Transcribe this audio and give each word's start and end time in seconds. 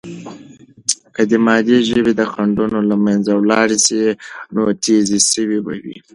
که 1.15 1.21
د 1.29 1.31
مادی 1.45 1.77
ژبې 1.89 2.13
خنډونه 2.31 2.79
له 2.89 2.95
منځه 3.05 3.31
ولاړ 3.35 3.69
سي، 3.85 4.01
نو 4.53 4.61
تیزي 4.83 5.19
سوې 5.31 5.59
به 5.65 5.73
وي. 5.83 5.97